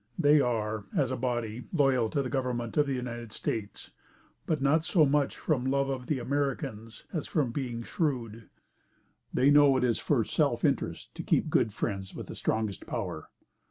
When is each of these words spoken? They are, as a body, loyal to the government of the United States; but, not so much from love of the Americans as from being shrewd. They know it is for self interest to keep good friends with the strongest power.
They 0.17 0.39
are, 0.41 0.85
as 0.97 1.11
a 1.11 1.15
body, 1.15 1.65
loyal 1.71 2.09
to 2.09 2.23
the 2.23 2.29
government 2.31 2.75
of 2.75 2.87
the 2.87 2.95
United 2.95 3.31
States; 3.31 3.91
but, 4.47 4.59
not 4.59 4.83
so 4.83 5.05
much 5.05 5.37
from 5.37 5.63
love 5.69 5.89
of 5.89 6.07
the 6.07 6.17
Americans 6.17 7.03
as 7.13 7.27
from 7.27 7.51
being 7.51 7.83
shrewd. 7.83 8.49
They 9.31 9.51
know 9.51 9.77
it 9.77 9.83
is 9.83 9.99
for 9.99 10.23
self 10.23 10.65
interest 10.65 11.13
to 11.13 11.21
keep 11.21 11.51
good 11.51 11.71
friends 11.71 12.15
with 12.15 12.25
the 12.25 12.33
strongest 12.33 12.87
power. 12.87 13.29